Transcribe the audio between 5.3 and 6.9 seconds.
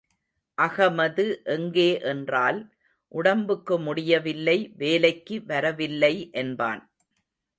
வரவில்லை என்பான்.